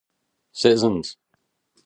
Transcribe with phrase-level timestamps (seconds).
[0.61, 1.15] Citizens!